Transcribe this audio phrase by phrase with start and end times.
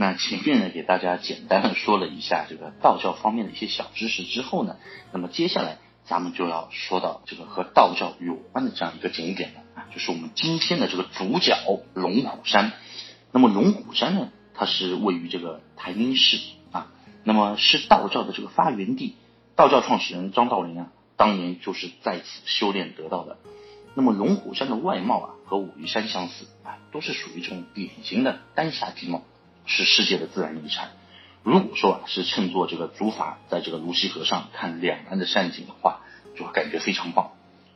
[0.00, 4.78] 那前面呢，给大家简单的说了一下这个道教方面的一些小知识之后呢，
[5.12, 11.54] 那么接下来咱们就要说到这个和道教有关的这样一个景点了啊，就是我们今天的这个主角
[11.92, 12.72] 龙虎山。
[13.30, 16.38] 那么龙虎山呢，它是位于这个台阴市
[16.72, 16.86] 啊，
[17.22, 19.16] 那么是道教的这个发源地，
[19.54, 23.36] 道教创始人张道陵啊，当年就是在此修炼得到的。
[23.94, 29.24] 那么龙虎山的外貌啊，和武夷山相似啊，都是属于这种典型的丹霞地貌。
[29.66, 30.90] 是世界的自然遗产。
[31.42, 36.00] 如果说啊是乘坐这个竹筏在这个泸溪河上看两岸的山景的话，
[36.36, 37.32] 就会感觉非常棒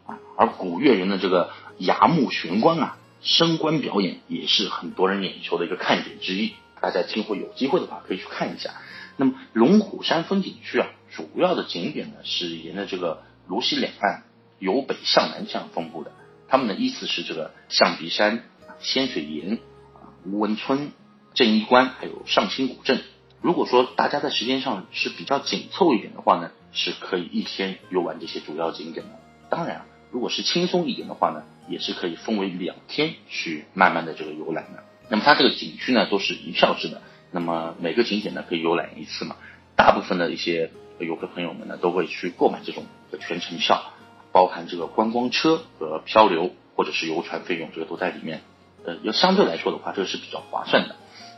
[0.06, 0.19] 啊。
[0.37, 6.52] 而古越人的这个崖木悬棺啊，升官表演也是很多人眼球的一个看点之一。
[6.80, 8.75] 大家今后有机会的话可以去看一下。
[9.16, 14.25] 那么龙虎山风景区啊，主要的景点呢是沿着这个泸溪两岸
[14.59, 16.12] 由北向南这样分布的。
[16.48, 18.45] 它们的依次是这个象鼻山、
[18.78, 19.55] 仙水岩、
[19.95, 20.92] 啊吴文村。
[21.34, 23.02] 镇一关还有上清古镇，
[23.42, 29.12] 如果说大家在时间上是比较紧凑一点的话呢，是可以一天游玩这些主要景点的。
[29.50, 34.84] 当然，如果是轻松一点的话呢，也是可以分为两天去慢慢的这个游览的。
[35.08, 39.34] 那么它这个景区呢都是一票制的，那么每个景点呢可以游览一次嘛。
[39.74, 42.84] 大部分的一些游客朋友们呢都会去购买这种
[43.20, 43.92] 全程票，
[44.30, 48.42] 包含这个观光车和漂流或者是游船费用，这个都在里面。
[48.86, 50.94] 呃，要相对来说的话，这个是比较划算的。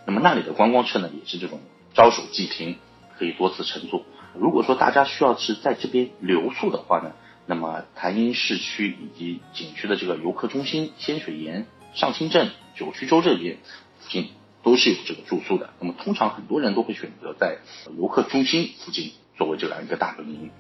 [0.07, 1.61] 那么那里的观光车呢，也是这种
[1.93, 2.79] 招手即停，
[3.19, 4.05] 可以多次乘坐。
[4.35, 7.13] 如果说大家需要是在这边留宿的话呢，
[7.47, 13.57] 那么潭阴市区以及景区的这个游客中心仙水岩、上清镇、九曲洲这边
[13.99, 14.29] 附近
[14.63, 15.71] 都是有这个住宿的。
[15.81, 17.59] 那么通常很多人都会选择在
[17.99, 20.51] 游客中心附近作为这样一个大本营。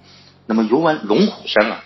[0.47, 1.85] 那么游玩龙虎山啊，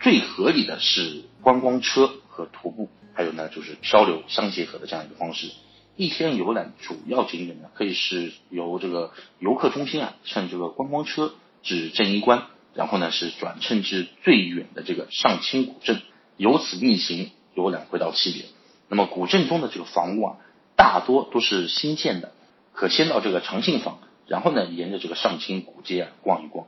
[0.00, 5.50] 最合理的是观光车和徒步，还有呢就是漂流相结合的这样一个方式。
[5.94, 16.00] 一天游览主要景点呢，可以是由这个游客中心啊，乘这个观光车至正一关，然后呢是转乘至最远的这个上清古镇，
[16.38, 18.46] 由此逆行游览回到起点。
[18.88, 20.36] 那么古镇中的这个房屋啊，
[20.76, 22.32] 大多都是新建的，
[22.72, 26.66] 可先到这个长信坊，然后呢沿着这个上清古街啊逛一逛。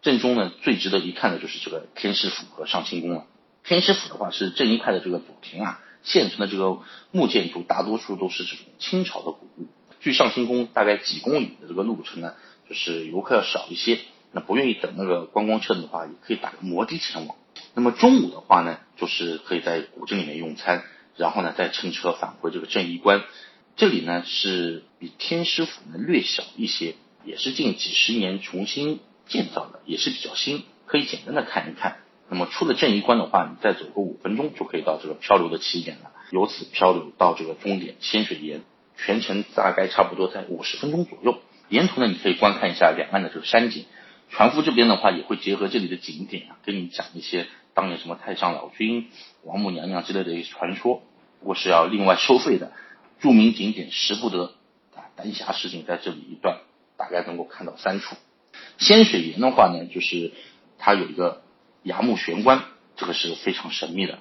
[0.00, 3.26] 镇中呢最值得一看的就是这个天师府和上清宫了。
[3.64, 5.80] 天师府的话是正一派的这个祖庭啊。
[6.02, 6.80] 现存的这个
[7.10, 9.66] 木建筑大多数都是这种清朝的古物。
[10.00, 12.34] 距上清宫大概几公里的这个路程呢，
[12.68, 14.00] 就是游客要少一些。
[14.32, 17.36] 那不愿意等那个观光车的话，也可以打个摩的前往。
[17.74, 20.82] 那么中午的话呢，就是可以在古镇里面用餐，
[21.16, 23.22] 然后呢再乘车返回这个镇一关。
[23.76, 31.98] 这里呢是比天师府呢略小一些，也是近几十年重新建造的，也是比较新，可以简单的看一看。
[32.32, 36.12] 那么出了这一关的话，你再走个五分钟就可以到这个漂流的起点了。
[36.30, 38.62] 由此漂流到这个终点仙水岩，
[38.96, 41.42] 全程大概差不多在五十分钟左右。
[41.68, 43.84] 沿途呢，你可以观看一下两岸的这个山景。
[44.30, 49.10] 船夫这边的话也会结合这里的景点啊，跟你讲一些当年什么太上老君、
[49.44, 51.02] 王母娘娘之类的一些传说。
[51.40, 52.72] 不过是要另外收费的。
[53.20, 54.54] 著名景点识不得
[54.96, 56.60] 啊，丹霞石景在这里一段，
[56.96, 58.16] 大概能够看到三处。
[58.78, 60.32] 仙水岩的话呢，就是
[60.78, 61.41] 它有一个。
[61.82, 62.64] 崖木悬棺，
[62.96, 64.18] 这个是非常神秘的。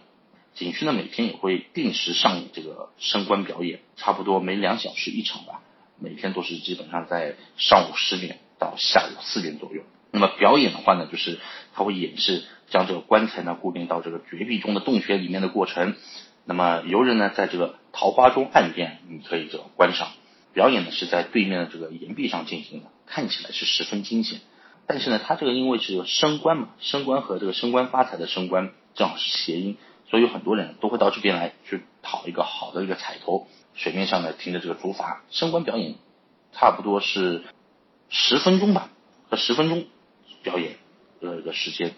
[0.53, 5.61] 景区呢每天也会定时上演这个升官表演，差不多每两小时一场吧。
[5.99, 9.83] 每天都是基本上在上午十点到下午四点左右。
[10.11, 11.39] 那么表演的话呢，就是
[11.73, 15.95] 它会演示将这个棺材呢固定到这个绝壁中的洞穴里面的过程。
[16.43, 20.09] 那么游人呢在这个桃花中岸边，你可以这个观赏。
[20.53, 24.41] 表演呢是在对面的这个岩壁上进行的，看起来是十分惊险。
[24.91, 29.77] 但是呢，它这个因为是有升官嘛，升官和这个升官发财的升官正好是谐音，
[30.09, 33.47] 所以有很多人都会到这边来去讨一个好的一个彩头。
[33.73, 35.95] 水面上呢停着这个竹筏，升官表演
[36.51, 37.41] 差不多是
[38.09, 38.89] 十分钟吧，
[39.29, 39.85] 和十分钟
[40.43, 40.75] 表演
[41.21, 41.93] 的一个时间。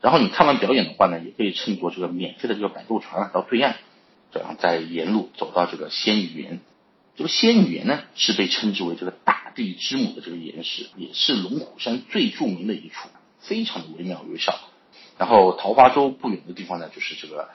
[0.00, 3.74] 然后你看完表演的话呢，也可以乘坐这个免费的这个摆渡船到对岸，
[4.30, 6.60] 这样再沿路走到这个仙女岩。
[7.16, 13.08] 这个仙女岩呢，是被称之为这个大地之母的这个岩石，也是龙虎山最著名的一处，
[13.40, 14.56] 非常的惟妙惟肖。
[15.18, 17.48] 然后桃花洲不远的地方呢，就是这个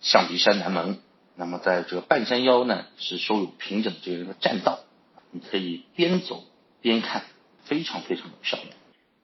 [0.00, 1.00] 象鼻山南门。
[1.34, 4.80] 那么在这个半山腰呢，是收有平整的这个栈道，
[5.30, 6.44] 你可以边走
[6.82, 7.24] 边看，
[7.64, 8.70] 非常非常的漂亮。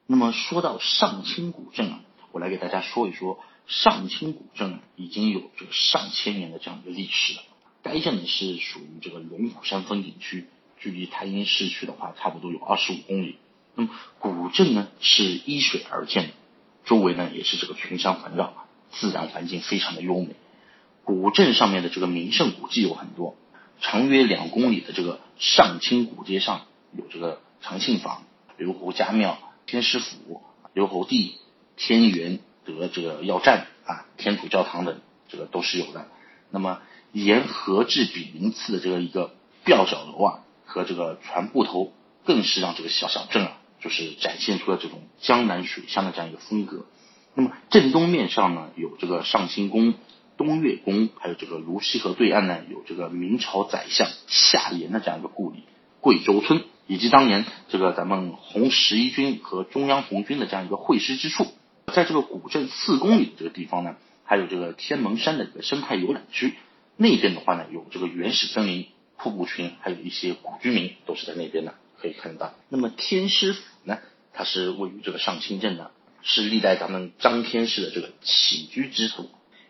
[0.07, 2.01] 那么说到上清古镇啊，
[2.33, 7.43] 我来给大家说一说上清古镇已经有这个上千年的这样一个历史了。
[7.83, 10.47] 该镇呢是属于这个龙虎山风景区，
[10.85, 13.39] 距离台阴市区的话，差不多有二十五公里。
[13.75, 16.33] 那么古镇呢是依水而建的，
[16.85, 18.53] 周围呢也是这个群山环绕，
[18.91, 20.37] 自然环境非常的优美。
[21.03, 23.35] 古镇上面的这个名胜古迹有很多，
[23.81, 28.25] 长约两公里的这个上清古街上有这个长信坊、
[28.59, 30.43] 刘侯家庙、天师府、
[30.75, 31.39] 刘侯地、
[31.79, 35.01] 天元德这个要站啊、天主教堂等，
[35.31, 36.09] 这个都是有的。
[36.51, 36.83] 那么
[37.13, 39.35] 沿河至比邻次的这个一个
[39.65, 41.93] 吊脚楼啊和这个船埠头，
[42.25, 46.87] 更是让这个小小镇啊，就是展现出了这种江南水乡的这样一个风格。
[47.35, 49.95] 那么正东面上呢，有这个上清宫、
[50.37, 55.65] 东岳宫，还有这个泸溪河对岸呢，有这个明朝宰相夏言的这样一个故里
[56.01, 61.47] 贵州村，以及当年这个咱们红十一军和中央红军的这样一个会师之处。
[61.93, 66.55] 在这个古镇四公里这个地方呢，还有这个天门山的一个生态游览区，
[66.97, 68.87] 那边的话呢，有这个原始森林、
[69.19, 72.55] 瀑布群，还有一些古居民都是在那边的，可以看到。
[72.69, 73.99] 那么天师府呢，
[74.33, 75.91] 它是位于这个上清镇的。
[76.27, 79.27] 是历代咱们张天师的这个起居之所，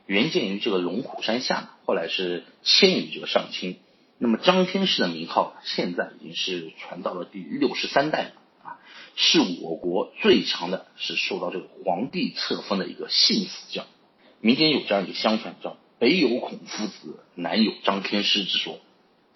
[0.07, 3.81] 原建于这个龙虎山下，后来是迁于这个上清。
[4.19, 8.33] 那么张天师的名号现在已经是传到了第六十三代了
[8.63, 8.79] 啊，
[9.17, 13.85] 是我国最强的，是受到这个皇帝册封的一个信府教。
[14.41, 18.74] 民间有这样一个相传，叫北有孔夫子，南有张天师之说。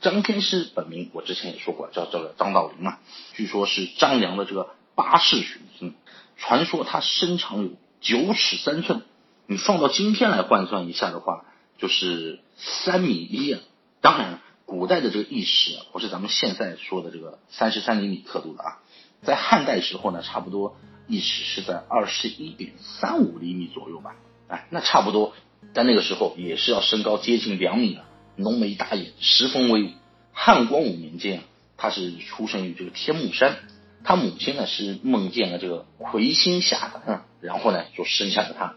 [0.01, 3.01] 张天师本名我之前也说过，叫叫张道陵啊，
[3.35, 5.95] 据说是张良的这个八世玄孙。
[6.37, 9.03] 传说他身长有九尺三寸，
[9.47, 11.45] 你放到今天来换算一下的话，
[11.79, 13.61] 就是三米一啊。
[14.01, 18.79] 当然，古代的这个一尺不是咱们现在说的这个三十三厘米刻度的啊。
[19.23, 20.77] 在汉代时候呢，差不多
[21.09, 24.15] 一尺是在二十一点三五厘米左右吧。
[24.47, 25.35] 哎，那差不多，
[25.75, 28.05] 在那个时候也是要身高接近两米了，
[28.39, 29.89] 浓眉大眼，十分威武。
[30.33, 31.45] 汉光武年间啊，
[31.77, 33.57] 他是出生于这个天目山。
[34.05, 38.75] 他母亲呢是梦见了这个魁星下凡啊，然后呢就生下了他。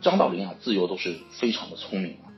[0.00, 2.32] 张道陵啊，自幼都是非常的聪明啊。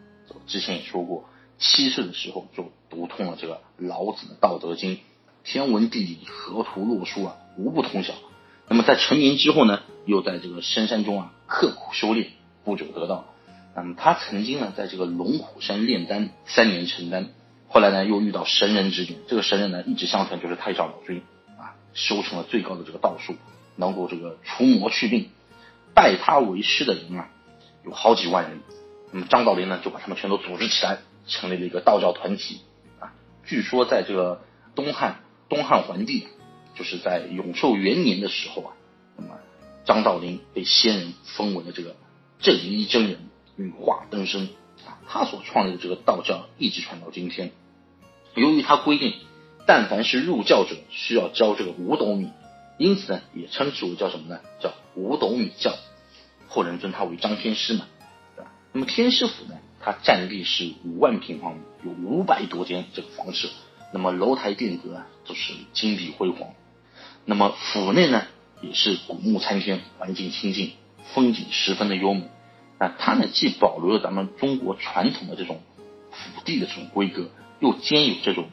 [0.49, 1.29] 之前也说过，
[1.59, 4.97] 七岁的时候就读通了这个老子的《道德经》，
[5.45, 8.13] 天文地理、河图洛书啊，无不通晓。
[8.69, 12.33] 那么在成年之后呢，又在这个深山中啊刻苦修炼，
[12.65, 13.25] 不久得道。
[13.77, 17.29] 那么他曾经呢，在这个龙虎山炼丹三年成丹，
[17.69, 21.23] 后来呢又遇到神人指点，这个神人呢一直相传就是太上老君
[21.59, 21.77] 啊。
[21.93, 23.35] 修成了最高的这个道术，
[23.77, 25.29] 能够这个除魔去病，
[25.95, 27.29] 拜他为师的人啊，
[27.85, 28.61] 有好几万人。
[29.13, 32.61] 那么张道陵呢，就把他们全都组织起来，成立了一个道教团体
[32.99, 33.13] 啊。
[33.45, 34.41] 据说在这个
[34.75, 35.21] 东汉
[35.51, 36.27] 东汉桓帝，
[36.75, 38.73] 就是在永寿元年的时候啊，
[39.17, 39.39] 那么
[39.85, 41.95] 张道陵被仙人封为了这个
[42.41, 43.19] 正一真人，
[43.57, 44.49] 羽化登生
[44.87, 44.99] 啊。
[45.09, 47.53] 他所创立的这个道教一直传到今天。
[48.35, 49.15] 由于他规定。
[49.69, 52.31] 但凡是入教者，需要交这个五斗米，
[52.79, 54.39] 因此呢，也称之为叫什么呢？
[54.61, 55.75] 叫五斗米教。
[56.47, 57.89] 后人尊他为张天师嘛，
[58.73, 63.49] 那么天师府呢，它占地是五万平方米，有五百多间这个房舍，
[63.93, 66.51] 那么楼台殿阁啊都是金碧辉煌。
[67.25, 68.23] 那么府内呢，
[68.61, 70.75] 也是古木参天，环境清静，
[71.13, 72.29] 风景十分的优美。
[72.79, 75.63] 啊，它呢既保留了咱们中国传统的这种
[76.11, 77.29] 府地的这种规格，
[77.61, 78.49] 又兼有这种。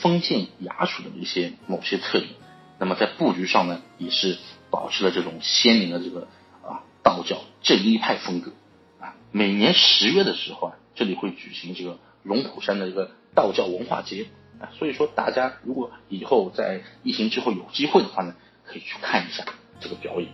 [0.00, 2.30] 封建雅俗的一些某些特点，
[2.78, 4.38] 那么在布局上呢，也是
[4.70, 6.28] 保持了这种鲜明的这个
[6.62, 8.52] 啊道教正一派风格
[9.00, 9.16] 啊。
[9.32, 14.26] 每年十月的时候啊，这里会举行这个龙虎山的一个道教文化节
[14.60, 19.44] 啊，所以说大家如果以后在疫情之后有机会的话呢，可以去看一下
[19.80, 20.28] 这个表演。